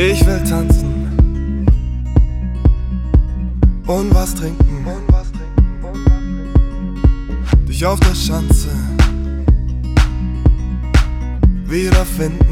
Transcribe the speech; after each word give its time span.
Ich 0.00 0.24
will 0.24 0.40
tanzen 0.44 1.66
und 3.84 4.14
was 4.14 4.32
trinken. 4.32 4.86
Dich 7.66 7.84
auf 7.84 7.98
der 7.98 8.14
Schanze 8.14 8.68
wiederfinden. 11.66 12.46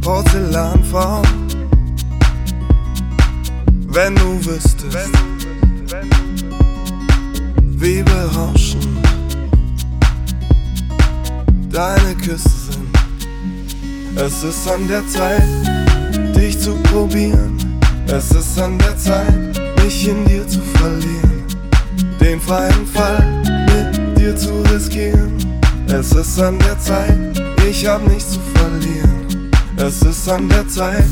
Porzellanfrau, 0.00 1.22
wenn 3.90 4.16
du 4.16 4.44
wüsstest, 4.44 5.12
wie 7.76 8.02
berauschend 8.02 8.88
deine 11.70 12.16
Küsse 12.16 12.48
sind. 12.48 12.91
Es 14.14 14.42
ist 14.42 14.68
an 14.68 14.86
der 14.88 15.06
Zeit, 15.08 15.42
dich 16.36 16.58
zu 16.58 16.74
probieren. 16.82 17.56
Es 18.06 18.30
ist 18.30 18.60
an 18.60 18.78
der 18.78 18.96
Zeit, 18.96 19.34
mich 19.82 20.06
in 20.06 20.24
dir 20.26 20.46
zu 20.46 20.60
verlieren. 20.60 21.44
Den 22.20 22.40
freien 22.40 22.86
Fall 22.86 23.24
mit 23.66 24.18
dir 24.18 24.36
zu 24.36 24.62
riskieren. 24.72 25.32
Es 25.88 26.12
ist 26.12 26.40
an 26.40 26.58
der 26.58 26.78
Zeit, 26.78 27.42
ich 27.68 27.86
hab 27.86 28.06
nichts 28.06 28.32
zu 28.32 28.40
verlieren. 28.54 29.50
Es 29.76 30.02
ist 30.02 30.28
an 30.28 30.48
der 30.48 30.68
Zeit. 30.68 31.04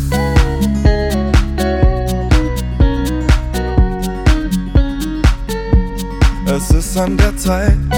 Es 6.47 6.71
ist 6.71 6.97
an 6.99 7.17
der 7.17 7.37
Zeit. 7.37 7.90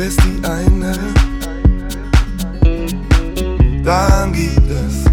Bis 0.00 0.16
die 0.16 0.42
eine. 0.48 0.96
Daran 3.84 4.32
gibt 4.32 4.70
es 4.70 5.04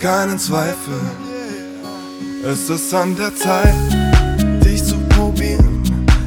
keinen 0.00 0.38
Zweifel. 0.38 1.02
Es 2.42 2.70
ist 2.70 2.94
an 2.94 3.14
der 3.14 3.36
Zeit, 3.36 3.74
dich 4.64 4.82
zu 4.82 4.96
probieren. 5.10 5.82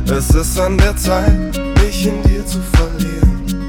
Es 0.06 0.30
ist 0.30 0.60
an 0.60 0.78
der 0.78 0.96
Zeit, 0.96 1.60
mich 1.82 2.06
in 2.06 2.22
dir 2.22 2.46
zu 2.46 2.60
verlieren. 2.74 3.68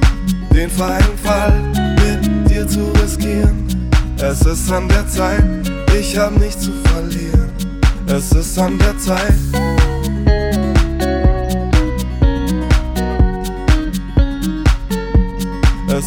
Den 0.53 0.69
freien 0.69 1.17
Fall 1.25 1.59
mit 2.05 2.51
dir 2.51 2.69
zu 2.69 2.93
riskieren. 3.03 3.89
Es 4.19 4.43
ist 4.43 4.71
an 4.71 4.87
der 4.87 5.09
Zeit, 5.09 5.73
ich 5.99 6.19
hab 6.19 6.39
nichts 6.39 6.61
zu 6.61 6.73
verlieren. 6.93 7.51
Es 8.07 8.33
ist 8.33 8.59
an 8.59 8.77
der 8.77 8.99
Zeit. 8.99 9.58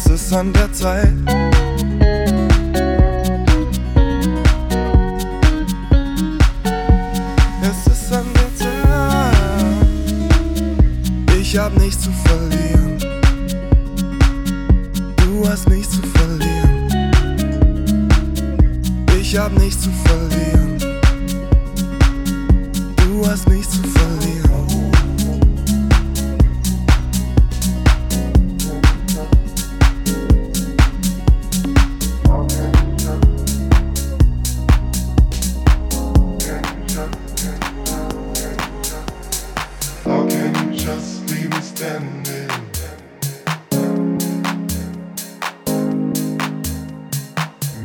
Es 0.04 0.10
ist 0.10 0.32
an 0.32 0.52
der 0.52 0.72
Zeit. 0.72 1.12
Es 7.62 7.86
ist 7.86 8.12
an 8.12 8.26
der 8.34 8.54
Zeit. 8.56 9.36
Ich 11.40 11.56
hab 11.56 11.78
nichts 11.78 12.02
zu 12.02 12.10
verlieren. 12.24 12.98
Du 15.18 15.48
hast 15.48 15.68
nichts 15.68 15.94
zu 15.94 16.02
verlieren. 16.02 16.90
Ich 19.20 19.38
hab 19.38 19.52
nichts 19.56 19.82
zu 19.82 19.90
verlieren. 20.04 20.21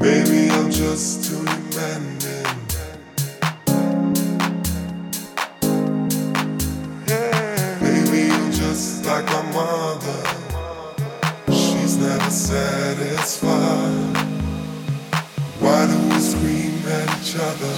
Maybe 0.07 0.49
I'm 0.49 0.71
just 0.71 1.25
too 1.25 1.43
demanding. 1.43 2.47
Yeah, 7.09 7.79
maybe 7.81 8.19
you're 8.31 8.51
just 8.53 9.05
like 9.05 9.25
my 9.25 9.41
mother. 9.51 10.23
She's 11.51 11.97
never 11.97 12.29
satisfied. 12.29 14.15
Why 15.59 15.87
do 15.87 15.97
we 16.07 16.19
scream 16.21 16.87
at 16.87 17.09
each 17.19 17.35
other? 17.35 17.75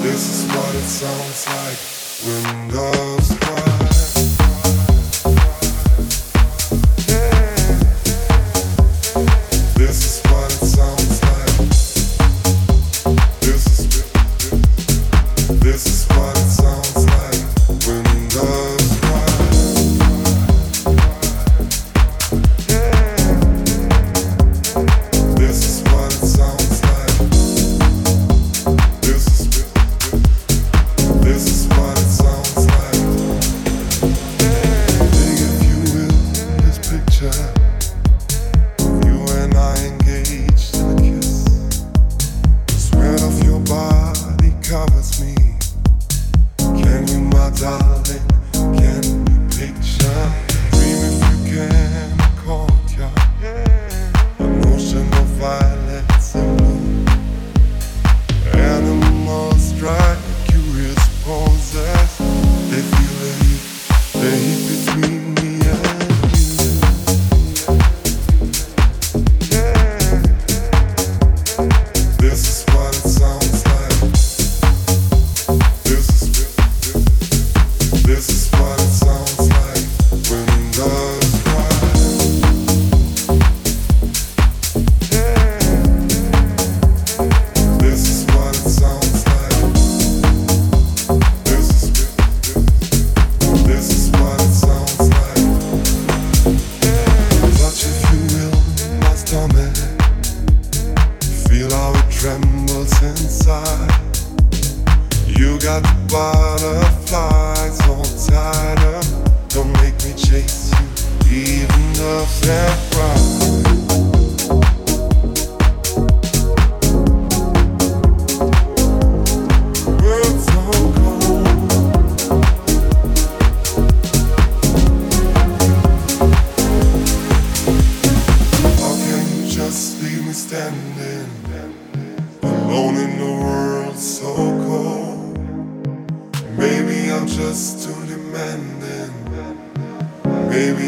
This 0.00 0.22
is 0.32 0.48
what 0.56 0.74
it 0.74 0.88
sounds 1.02 1.46
like 1.58 1.80
when 2.24 2.74
love's 2.74 3.15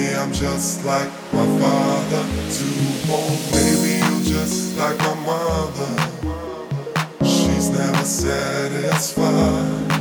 I'm 0.07 0.33
just 0.33 0.85
like 0.85 1.11
my 1.33 1.47
father, 1.59 2.23
too 2.53 3.13
old. 3.13 3.39
Maybe 3.53 3.99
you're 3.99 4.23
just 4.23 4.79
like 4.79 4.99
my 4.99 5.15
mother. 5.27 5.93
She's 7.25 7.71
never 7.71 8.05
satisfied. 8.05 9.93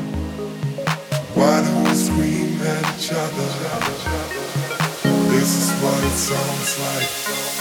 Why 1.33 1.63
do 1.63 1.89
we 1.89 1.95
scream 1.95 2.61
at 2.61 2.97
each 2.97 3.11
other? 3.11 3.49
This 5.31 5.51
is 5.61 5.71
what 5.81 6.03
it 6.03 6.17
sounds 6.29 6.79
like. 6.79 7.56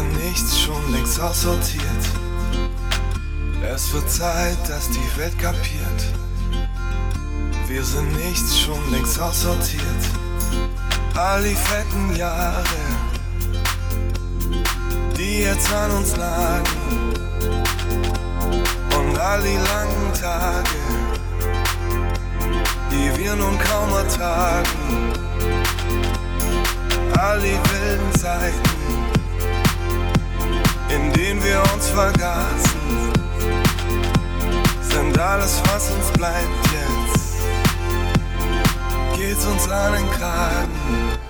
Sind 0.00 0.24
nichts 0.24 0.58
schon 0.58 0.92
längst 0.92 1.20
aussortiert. 1.20 2.04
Es 3.62 3.92
wird 3.92 4.10
Zeit, 4.10 4.56
dass 4.66 4.88
die 4.88 5.18
Welt 5.18 5.38
kapiert. 5.38 6.00
Wir 7.66 7.84
sind 7.84 8.10
nichts 8.16 8.58
schon 8.58 8.80
längst 8.92 9.20
aussortiert. 9.20 10.02
All 11.14 11.42
die 11.42 11.54
fetten 11.54 12.16
Jahre, 12.16 12.64
die 15.18 15.42
jetzt 15.42 15.70
an 15.70 15.90
uns 15.90 16.16
lagen. 16.16 17.12
Und 18.96 19.18
all 19.18 19.42
die 19.42 19.58
langen 19.70 20.14
Tage, 20.18 20.80
die 22.90 23.18
wir 23.18 23.36
nun 23.36 23.58
kaum 23.58 23.90
ertragen. 23.92 25.12
All 27.18 27.38
die 27.38 27.58
wilden 27.70 28.18
Zeiten, 28.18 28.79
in 30.94 31.12
denen 31.12 31.42
wir 31.42 31.62
uns 31.74 31.88
vergaßen, 31.88 32.80
sind 34.80 35.18
alles, 35.18 35.60
was 35.72 35.90
uns 35.90 36.10
bleibt 36.12 36.66
jetzt. 36.72 37.36
Geht's 39.16 39.44
uns 39.46 39.68
an 39.70 39.92
den 39.92 40.10
Kragen. 40.10 41.29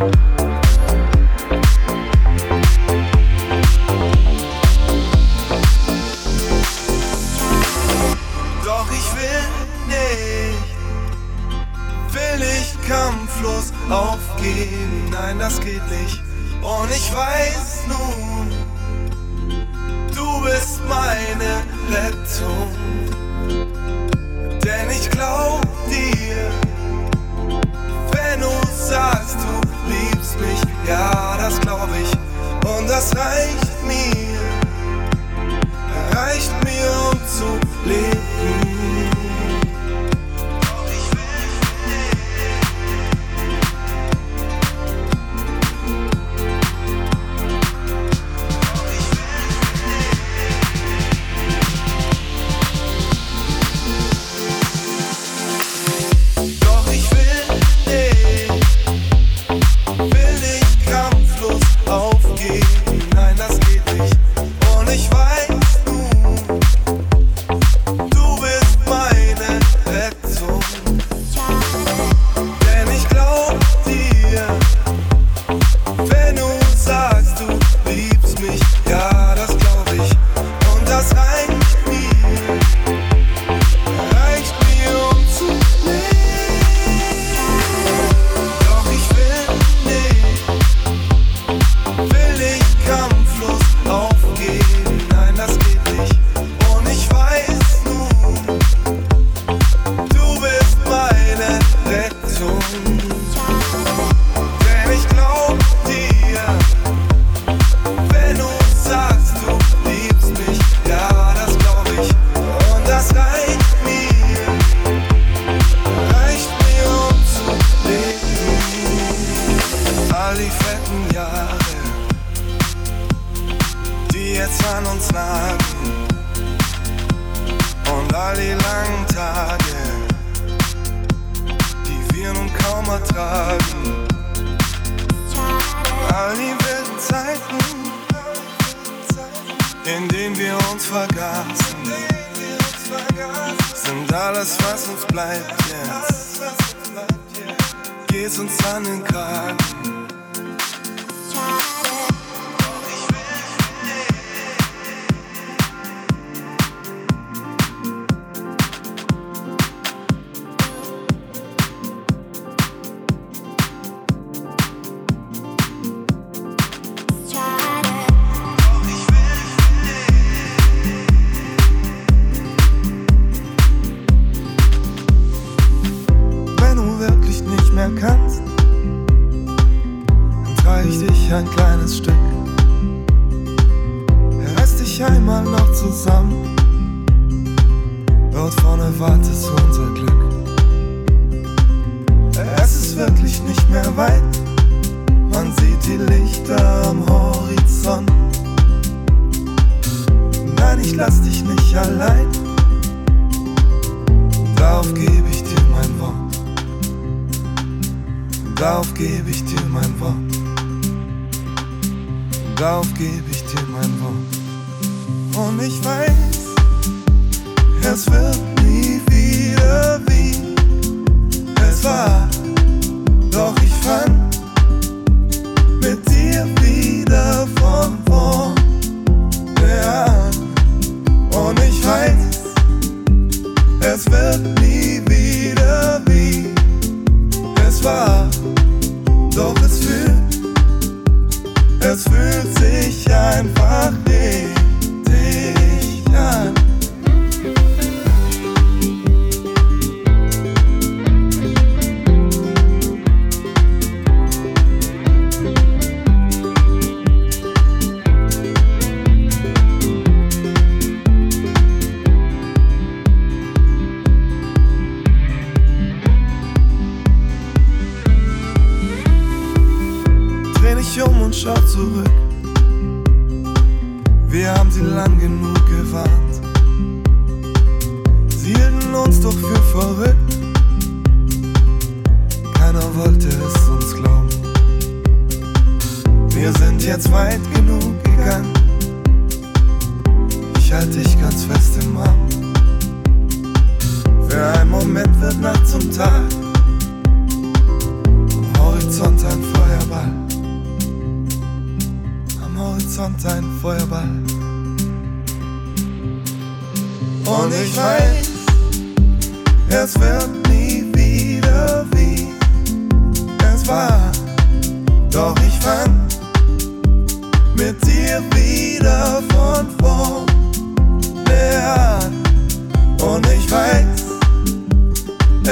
you 0.00 0.29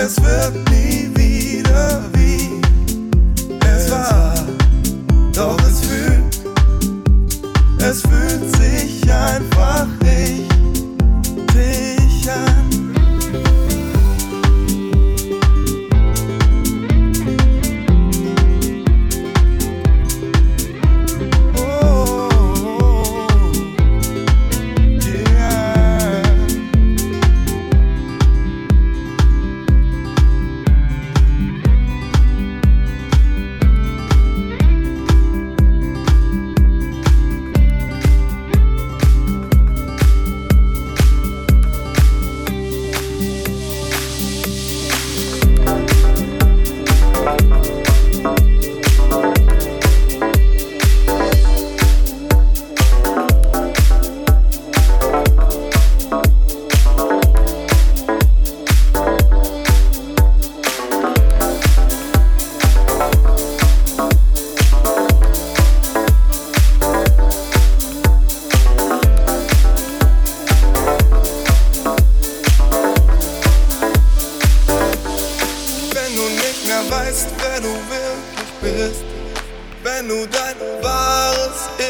es 0.00 0.22
wird 0.22 0.54
nie 0.70 1.10
wieder 1.16 2.17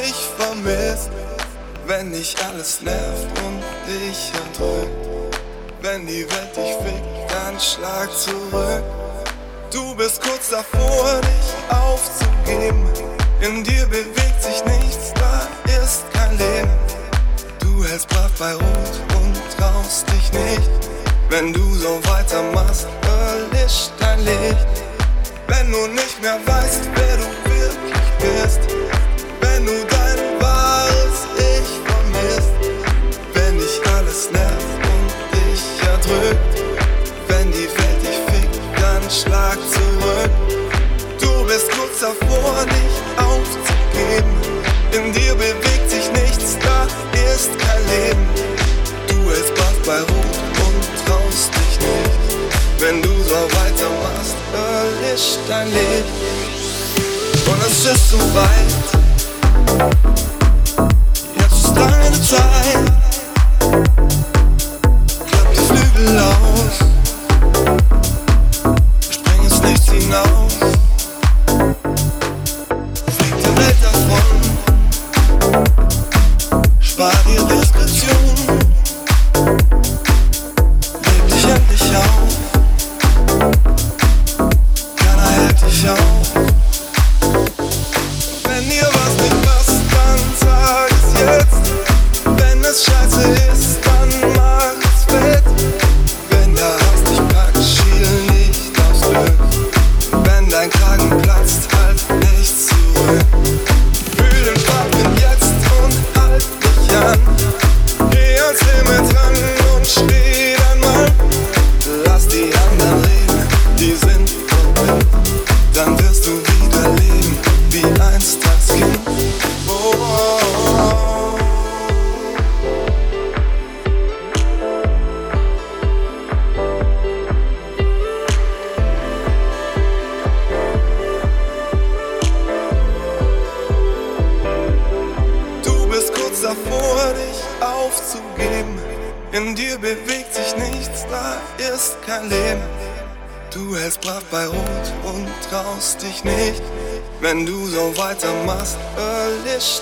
wahres 0.09 0.11
Ich 0.11 0.15
vermisst, 0.37 1.11
wenn 1.87 2.13
dich 2.13 2.37
alles 2.47 2.81
nervt 2.83 3.27
und 3.47 3.63
dich 3.87 4.33
erdrückt, 4.35 5.33
wenn 5.83 6.07
die 6.07 6.27
Welt 6.31 6.57
dich 6.57 6.75
fickt, 6.83 7.31
dann 7.31 7.59
schlag 7.61 8.09
zurück. 8.17 8.83
Du 9.73 9.95
bist 9.97 10.23
kurz 10.23 10.51
davor, 10.51 11.21
dich 11.21 11.77
aufzugeben. 11.77 12.85
In 13.41 13.63
dir 13.63 13.87
bewegt 13.87 14.43
sich 14.43 14.65
nichts, 14.65 15.13
da 15.15 15.47
ist 15.83 16.05
kein 16.13 16.37
Leben. 16.39 16.71
Du 17.61 17.85
hältst 17.85 18.09
brav 18.09 18.31
bei 18.39 18.53
Rot 18.53 18.95
und 19.17 19.35
traust 19.57 20.07
dich 20.11 20.33
nicht. 20.33 20.71
Wenn 21.31 21.53
du 21.53 21.75
so 21.75 22.01
weitermachst, 22.05 22.89
erlischt 23.03 23.93
dein 24.01 24.25
Licht. 24.25 24.67
Wenn 25.47 25.71
du 25.71 25.87
nicht 25.89 26.21
mehr 26.23 26.39
weißt, 26.47 26.83
wer 26.95 27.17
du 27.17 27.51
wirklich 27.51 28.09
bist. 28.21 28.78
Nervt 34.33 34.83
und 34.93 35.09
dich 35.35 35.63
erdrückt. 35.87 36.63
Wenn 37.29 37.51
die 37.53 37.69
Welt 37.77 38.01
dich 38.03 38.19
fickt, 38.29 38.61
dann 38.81 39.03
schlag 39.11 39.59
zurück. 39.71 40.31
Du 41.21 41.47
bist 41.47 41.71
kurz 41.73 42.01
davor, 42.01 42.65
dich 42.67 42.95
aufzugeben. 43.17 44.35
In 44.93 45.13
dir 45.13 45.35
bewegt 45.35 45.91
sich 45.91 46.11
nichts, 46.13 46.57
da 46.63 46.87
ist 47.35 47.59
kein 47.59 47.83
Leben. 47.89 48.27
Du 49.09 49.31
hältst 49.31 49.55
brav 49.55 49.75
bei 49.85 50.01
Rot 50.01 50.39
und 50.67 51.07
traust 51.07 51.51
dich 51.55 51.79
nicht. 51.81 52.19
Wenn 52.81 53.03
du 53.03 53.09
so 53.23 53.35
weitermachst, 53.35 54.37
erlischt 54.55 55.39
dein 55.49 55.69
Licht. 55.69 56.05
Und 57.47 57.61
es 57.67 57.85
ist 57.85 58.11
so 58.11 58.19
weit. 58.35 58.99
Jetzt 61.39 61.65
ist 61.65 61.77
deine 61.77 62.23
Zeit. 62.23 62.98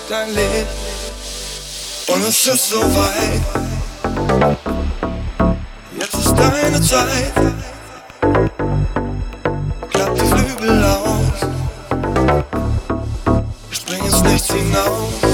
Dein 0.08 0.34
Licht. 0.34 0.66
Und 2.08 2.22
es 2.22 2.46
ist 2.46 2.70
so 2.70 2.80
weit. 2.80 3.42
Jetzt 5.98 6.14
ist 6.14 6.34
deine 6.34 6.80
Zeit. 6.80 7.32
Klapp 9.90 10.14
die 10.14 10.26
Flügel 10.26 10.84
aus. 10.84 11.40
Spring 13.70 14.04
ins 14.04 14.22
Nichts 14.22 14.52
hinaus. 14.52 15.25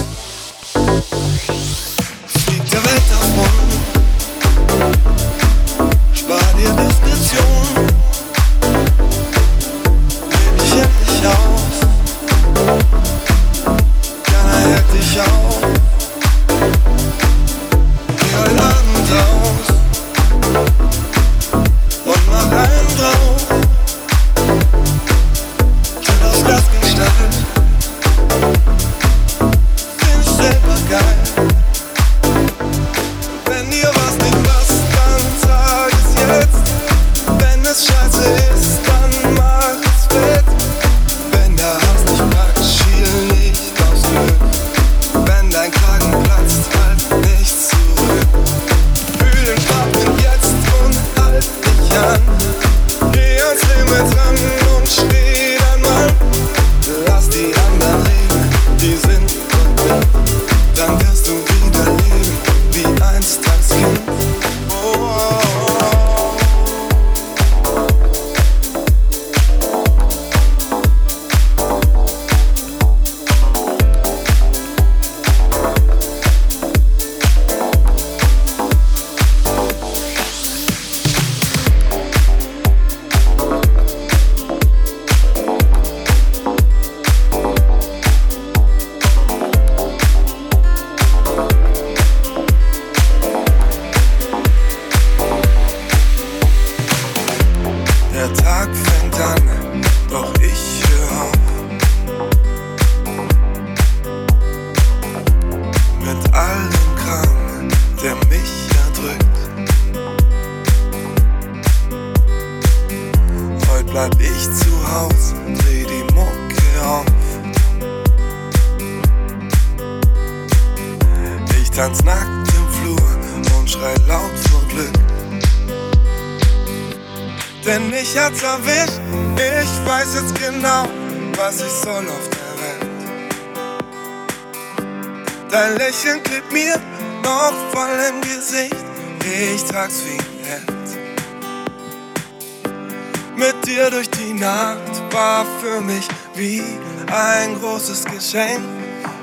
Geschenk. 147.78 148.60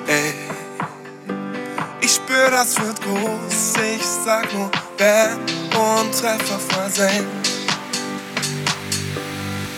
Ey. 0.07 0.33
Ich 2.01 2.15
spür, 2.15 2.49
das 2.49 2.75
wird 2.81 2.99
groß. 3.01 3.73
Ich 3.95 4.03
sag 4.25 4.51
nur 4.53 4.71
Bam 4.97 5.39
und 5.79 6.11
Treffer 6.11 6.59
versenkt. 6.69 7.49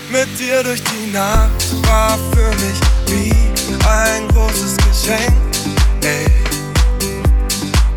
Mit 0.10 0.40
dir 0.40 0.64
durch 0.64 0.82
die 0.84 1.12
Nacht 1.12 1.86
war 1.86 2.18
für 2.32 2.50
mich 2.64 2.80
wie 3.08 3.34
ein 3.88 4.28
großes 4.30 4.78
Geschenk. 4.78 5.34
Ey. 6.04 6.26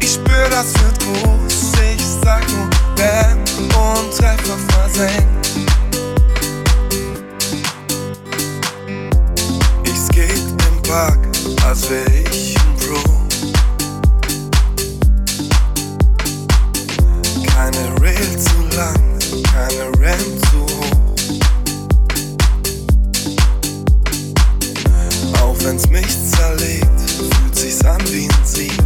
Ich 0.00 0.14
spür, 0.14 0.48
das 0.50 0.74
wird 0.82 0.98
groß. 0.98 1.72
Ich 1.94 2.04
sag 2.24 2.42
nur 2.50 2.68
Bam 2.96 3.38
und 3.38 4.16
Treffer 4.16 4.58
versenkt. 4.72 5.83
Park 10.94 11.18
als 11.66 11.90
wär 11.90 12.06
ich 12.30 12.54
ein 12.56 12.76
Pro. 12.76 13.02
Keine 17.52 18.00
Rail 18.00 18.38
zu 18.38 18.58
lang, 18.76 19.02
keine 19.42 19.86
Ramp 19.98 20.34
zu 20.50 20.60
hoch. 20.60 21.02
Auch 25.42 25.56
wenn's 25.64 25.88
mich 25.88 26.14
zerlegt, 26.30 27.00
fühlt 27.08 27.56
sich's 27.56 27.84
an 27.84 28.00
wie 28.12 28.28
ein 28.28 28.44
Sieg. 28.44 28.78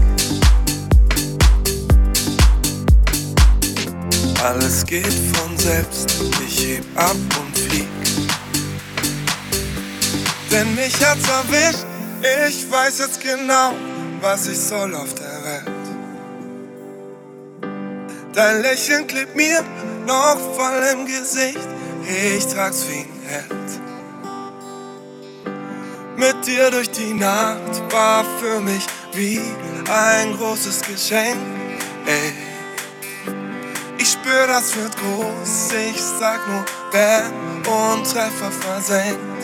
Alles 4.43 4.87
geht 4.87 5.13
von 5.35 5.59
selbst, 5.59 6.15
ich 6.47 6.69
heb 6.69 6.85
ab 6.95 7.17
und 7.39 7.59
flieg. 7.59 7.87
Denn 10.51 10.75
mich 10.75 10.95
hat's 11.05 11.29
erwischt 11.29 11.88
ich 12.23 12.71
weiß 12.71 12.99
jetzt 12.99 13.21
genau, 13.21 13.73
was 14.21 14.47
ich 14.47 14.59
soll 14.59 14.95
auf 14.95 15.15
der 15.15 15.45
Welt. 15.45 15.65
Dein 18.33 18.63
Lächeln 18.63 19.07
klebt 19.07 19.37
mir 19.37 19.65
noch 20.07 20.39
voll 20.55 20.83
im 20.93 21.07
Gesicht. 21.07 21.69
Ich 22.37 22.47
trag's 22.47 22.87
wie 22.89 23.01
ein 23.01 23.23
Held. 23.27 23.81
Mit 26.17 26.47
dir 26.47 26.71
durch 26.71 26.91
die 26.91 27.15
Nacht 27.15 27.93
war 27.93 28.25
für 28.41 28.61
mich 28.61 28.85
wie 29.13 29.41
ein 29.89 30.37
großes 30.37 30.83
Geschenk. 30.83 31.37
Ey. 32.07 32.33
Ich 33.99 34.11
spür, 34.11 34.47
das 34.47 34.75
wird 34.77 34.97
groß. 34.97 35.71
Ich 35.91 36.01
sag 36.01 36.41
nur 36.49 36.65
Bam 36.93 37.95
und 37.97 38.05
Treffer 38.05 38.51
versenkt 38.51 39.38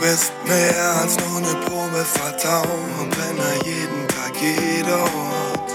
bist 0.00 0.32
mehr 0.46 0.94
als 1.02 1.16
nur 1.18 1.38
eine 1.38 1.54
Probe, 1.66 2.04
vertrau 2.04 2.62
und 2.98 3.10
brenne 3.10 3.64
jeden 3.64 4.08
Tag, 4.08 4.32
jeder 4.40 5.02
Ort. 5.02 5.70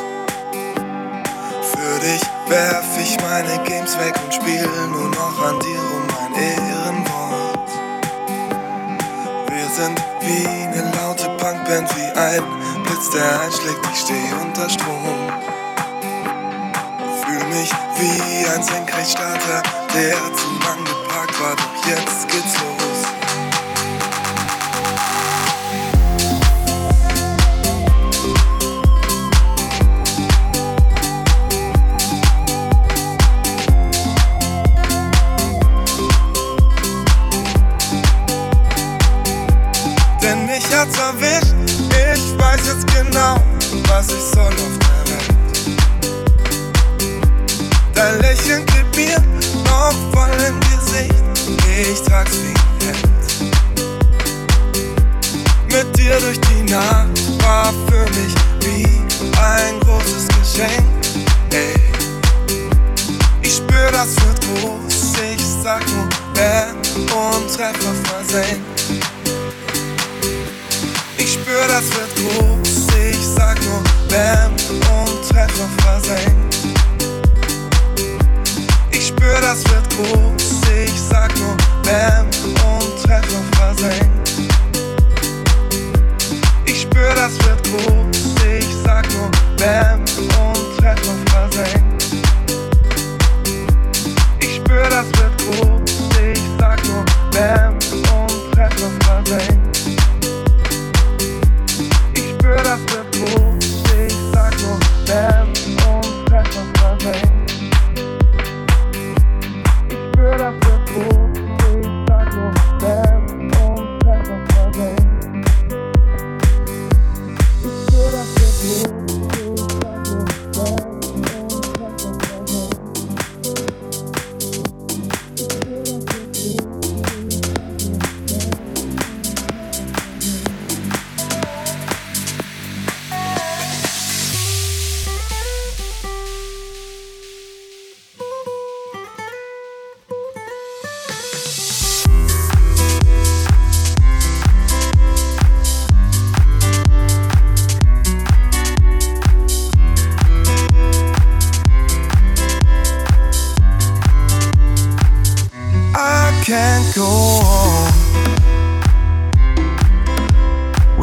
Für 1.61 1.99
dich 1.99 2.21
werf 2.47 2.85
ich 2.99 3.17
meine 3.21 3.63
Games 3.63 3.97
weg 3.99 4.15
und 4.23 4.33
spiel 4.33 4.67
nur 4.89 5.09
noch 5.09 5.45
an 5.47 5.59
dir 5.59 5.79
um 5.79 6.07
mein 6.07 6.33
Ehrenwort. 6.41 7.69
Wir 9.51 9.69
sind 9.69 10.01
wie 10.21 10.47
eine 10.47 10.91
laute 10.97 11.29
Punkband, 11.37 11.95
wie 11.95 12.19
ein 12.19 12.43
Blitz, 12.83 13.11
der 13.11 13.41
einschlägt, 13.41 13.85
ich 13.93 13.99
steh 13.99 14.33
unter 14.41 14.67
Strom. 14.67 15.29
Fühl 17.23 17.43
mich 17.49 17.71
wie 17.99 18.47
ein 18.47 18.63
Senkrechtstarter, 18.63 19.61
der 19.93 20.15
zu 20.33 20.47
lang 20.65 20.83
geparkt 20.83 21.39
war, 21.41 21.55
doch 21.55 21.85
jetzt 21.87 22.27
geht's 22.27 22.55
los. 22.59 22.84
Ich 51.77 52.01
trag's 52.03 52.31
wie 52.31 52.53
ein 52.87 53.51
Mit 55.67 55.97
dir 55.97 56.17
durch 56.21 56.39
die 56.39 56.71
Nacht 56.71 57.09
war 57.43 57.73
für 57.87 58.05
mich 58.11 58.33
wie 58.61 58.87
ein 59.37 59.77
großes 59.81 60.29
Geschenk. 60.29 60.85
Ey. 61.51 61.75
Ich 63.41 63.55
spür, 63.57 63.91
das 63.91 64.15
wird 64.15 64.39
groß. 64.39 65.15
Ich 65.33 65.43
sag 65.61 65.85
nur, 65.91 66.07
Bam 66.33 66.77
und 67.11 67.53
Treffer 67.53 67.93
versenkt. 68.05 68.83
Ich 71.17 71.33
spür, 71.33 71.67
das 71.67 71.83
wird 71.93 72.15
groß. 72.15 72.87
Ich 73.11 73.27
sag 73.35 73.59
nur 73.65 73.83
Bam 74.07 74.53
und 74.53 75.29
Treffer 75.29 75.69
versenkt. 75.79 76.55
Ich 78.91 79.07
spür, 79.07 79.41
das 79.41 79.61
wird 79.65 79.89
groß. 79.89 80.61
Ich 80.85 81.01
sag 81.09 81.37
nur 81.37 81.64
Bam 81.85 82.25
und 82.25 83.03
Treffer 83.03 83.41
versenkt. 83.55 84.31
Ich 86.65 86.81
spür, 86.81 87.13
das 87.13 87.33
wird 87.45 87.63
groß. 87.63 88.17
Ich 88.59 88.67
sag 88.83 89.07
nur 89.13 89.29
Bam 89.57 89.99
und 89.99 90.77
Treffer 90.77 91.15
versenkt. 91.29 92.05
Ich 94.39 94.55
spür, 94.55 94.89
das 94.89 95.05
wird 95.19 95.37
groß. 95.37 95.91
Ich 96.33 96.41
sag 96.57 96.83
nur 96.87 97.05
Bam 97.31 97.75
und 97.75 98.51
Treffer 98.53 98.91
versenkt. 99.05 99.55
spür, 102.45 102.57
das 102.63 102.79
wird 102.93 103.11
groß. 103.11 103.65
Ich 104.07 104.15
sag 104.33 104.53
nur 104.61 104.79
Bam 105.05 105.44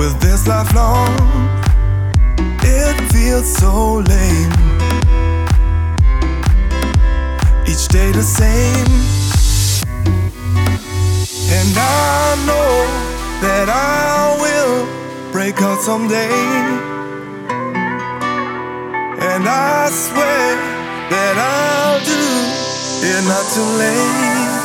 with 0.02 0.20
this 0.20 0.48
life 0.48 0.74
long. 0.74 1.14
It 2.64 2.96
feels 3.12 3.48
so 3.60 4.02
lame. 4.10 4.52
Each 7.70 7.86
day 7.86 8.10
the 8.10 8.26
same. 8.40 8.90
And 11.58 11.72
I 11.78 12.34
know 12.48 12.74
that 13.44 13.68
I 13.68 14.36
will 14.42 14.76
break 15.30 15.62
out 15.62 15.80
someday. 15.80 16.34
And 19.30 19.44
I 19.48 19.88
swear 20.04 20.46
that 21.12 21.34
I'll 21.54 22.00
do 22.12 22.22
it 23.08 23.22
not 23.30 23.44
too 23.54 23.70
late. 23.78 24.61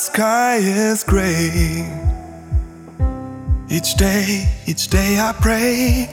Sky 0.00 0.56
is 0.56 1.04
gray. 1.04 1.84
Each 3.68 3.94
day, 3.96 4.48
each 4.66 4.88
day 4.88 5.18
I 5.20 5.34
pray. 5.38 6.08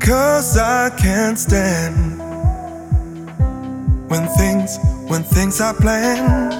Cause 0.00 0.56
I 0.56 0.88
can't 0.96 1.38
stand 1.38 2.18
when 4.08 4.26
things, 4.38 4.78
when 5.06 5.22
things 5.22 5.60
are 5.60 5.74
planned. 5.74 6.54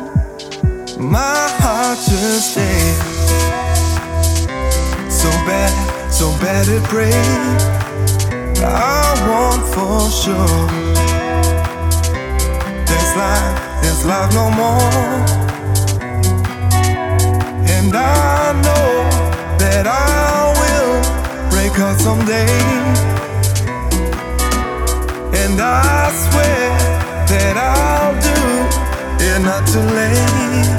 My 1.00 1.48
heart 1.62 1.98
just 1.98 2.52
stands 2.52 3.32
so 5.10 5.30
bad, 5.48 6.12
so 6.12 6.30
bad 6.42 6.68
it 6.68 6.84
breaks. 6.90 7.64
I 8.62 9.16
want 9.26 9.62
for 9.74 10.10
sure. 10.10 10.68
There's 12.84 13.16
life, 13.16 13.82
there's 13.82 14.04
life 14.04 14.34
no 14.34 14.50
more. 14.50 15.51
And 17.84 17.96
I 17.96 18.52
know 18.62 18.90
that 19.58 19.86
I 19.88 20.54
will 20.60 21.50
break 21.50 21.76
out 21.80 21.98
someday. 22.00 22.46
And 25.42 25.60
I 25.60 26.12
swear 26.22 26.62
that 27.32 27.56
I'll 27.58 28.14
do 28.28 28.38
it 29.26 29.38
not 29.42 29.66
too 29.66 29.82
late. 29.98 30.70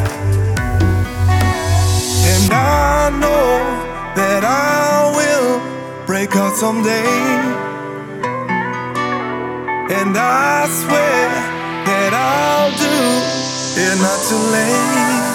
And 2.34 2.54
I 2.54 3.10
know 3.20 3.52
that 4.16 4.44
I 4.46 5.12
will 5.18 6.06
break 6.06 6.34
out 6.38 6.56
someday. 6.56 7.20
And 10.00 10.16
I 10.16 10.68
swear 10.80 11.28
that 11.84 12.13
I'll 12.16 12.72
do 12.80 12.96
it 13.84 13.96
not 14.00 14.20
too 14.30 14.44
late. 14.56 15.33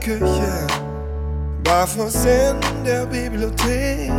Küche, 0.00 0.66
barfuß 1.62 2.24
in 2.24 2.84
der 2.84 3.04
Bibliothek. 3.04 4.10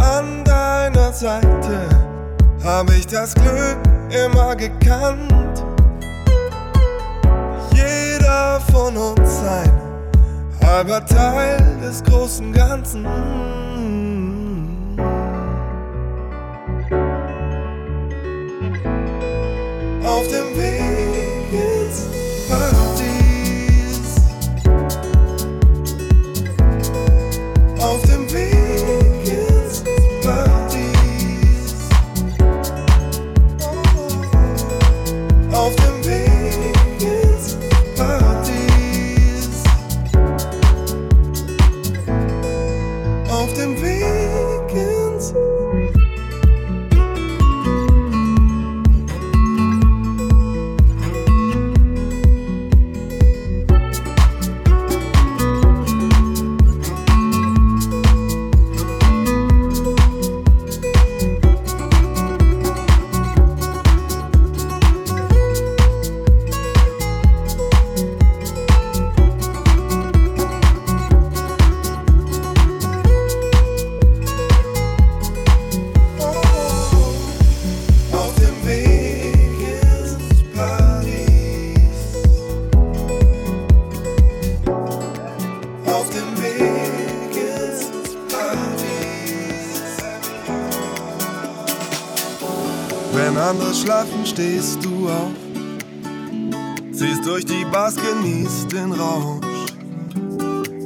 An 0.00 0.44
deiner 0.44 1.12
Seite 1.12 1.88
habe 2.62 2.94
ich 2.94 3.06
das 3.06 3.34
Glück 3.34 3.78
immer 4.10 4.54
gekannt. 4.54 5.64
Jeder 7.72 8.60
von 8.70 8.94
uns 8.96 9.40
ein 9.42 9.72
halber 10.62 11.04
Teil 11.06 11.58
des 11.82 12.04
großen 12.04 12.52
Ganzen. 12.52 13.06
stehst 94.38 94.84
du 94.84 95.08
auf, 95.08 95.32
ziehst 96.92 97.26
durch 97.26 97.44
die 97.44 97.64
Bars, 97.72 97.96
genießt 97.96 98.70
den 98.70 98.92
Rausch, 98.92 99.72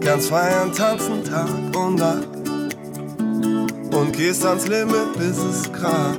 kannst 0.01 0.31
feiern, 0.31 0.73
tanzen 0.73 1.23
Tag 1.23 1.51
und 1.77 1.97
Nacht 1.97 2.29
und 3.93 4.13
gehst 4.15 4.47
ans 4.47 4.67
Limit, 4.69 5.13
bis 5.19 5.37
es 5.37 5.71
kracht. 5.71 6.19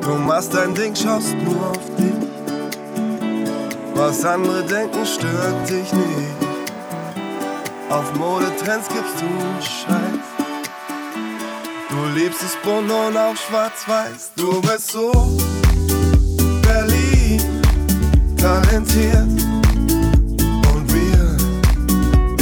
Du 0.00 0.14
machst 0.26 0.52
dein 0.54 0.74
Ding, 0.74 0.92
schaust 0.92 1.36
nur 1.36 1.70
auf 1.70 1.94
dich, 1.96 2.18
was 3.94 4.24
andere 4.24 4.64
denken, 4.64 5.06
stört 5.06 5.70
dich 5.70 5.92
nicht. 5.92 6.36
Auf 7.90 8.12
Modetrends 8.16 8.88
gibst 8.88 9.20
du 9.20 9.62
Scheiß. 9.62 10.30
Du 11.90 12.18
lebst 12.18 12.42
es 12.42 12.56
bunt 12.64 12.90
und 12.90 13.16
auch 13.16 13.36
schwarz-weiß. 13.36 14.32
Du 14.34 14.60
bist 14.62 14.90
so 14.90 15.12
talentiert 18.40 19.28
und 20.72 20.92
wir, 20.92 21.36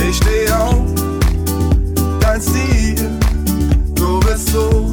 ich 0.08 0.16
stehe 0.16 0.56
auf, 0.56 0.86
dein 2.20 2.40
Stil, 2.40 3.10
du 3.94 4.20
bist 4.20 4.48
so. 4.50 4.87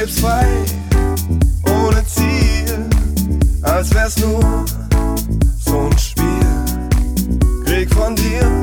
lebst 0.00 0.20
frei, 0.20 0.46
ohne 1.66 2.04
Ziel, 2.06 2.88
als 3.62 3.92
wär's 3.94 4.16
nur 4.18 4.64
so 5.64 5.88
ein 5.90 5.98
Spiel. 5.98 6.24
Krieg 7.64 7.92
von 7.92 8.14
dir 8.14 8.57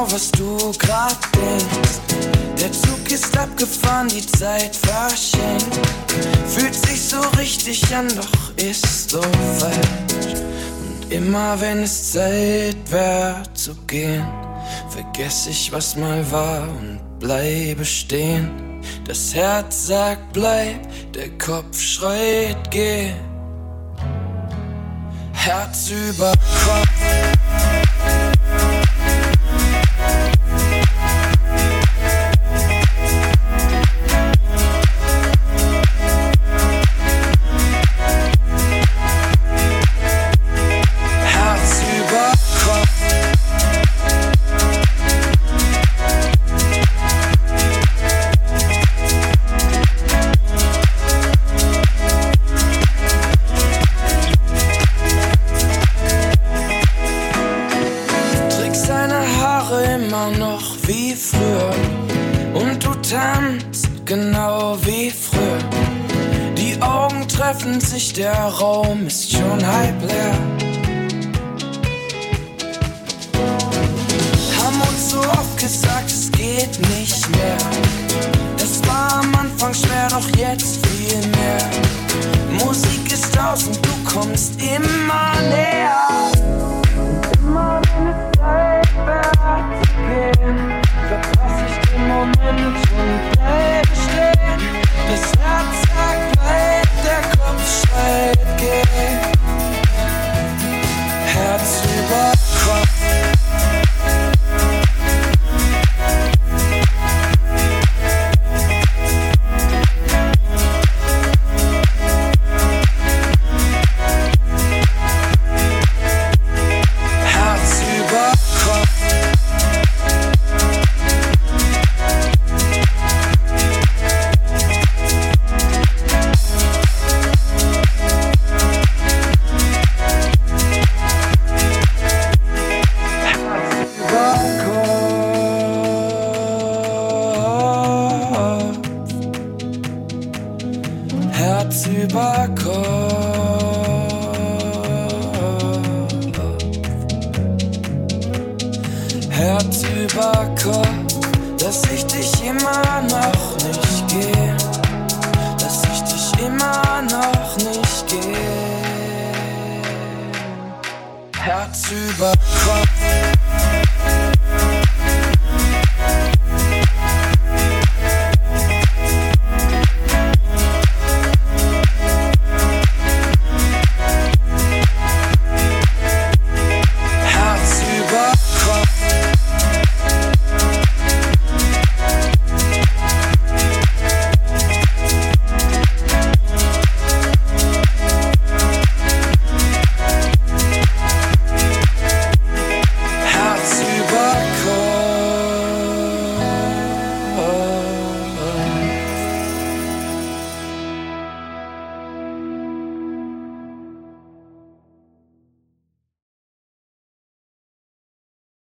genau, 0.00 0.12
was 0.12 0.30
du 0.32 0.56
grad 0.78 1.16
denkst. 1.34 2.00
Der 2.60 2.72
Zug 2.72 3.10
ist 3.10 3.36
abgefahren, 3.36 4.08
die 4.08 4.26
Zeit 4.26 4.76
verschenkt. 4.76 5.80
Fühlt 6.46 6.74
sich 6.74 7.00
so 7.00 7.20
richtig 7.38 7.94
an, 7.94 8.08
doch 8.08 8.56
ist 8.56 9.10
so 9.10 9.22
falsch. 9.58 10.40
Und 10.80 11.12
immer 11.12 11.60
wenn 11.60 11.82
es 11.82 12.12
Zeit 12.12 12.76
wäre 12.90 13.42
zu 13.54 13.74
gehen, 13.86 14.26
vergesse 14.90 15.50
ich, 15.50 15.72
was 15.72 15.96
mal 15.96 16.30
war 16.30 16.62
und 16.62 17.00
bleibe 17.18 17.84
stehen. 17.84 18.50
Das 19.06 19.34
Herz 19.34 19.86
sagt 19.88 20.32
bleib, 20.32 20.80
der 21.12 21.30
Kopf 21.38 21.78
schreit 21.80 22.70
geh. 22.70 23.12
Herz 25.32 25.90
über 25.90 26.32
Kopf. 26.32 27.39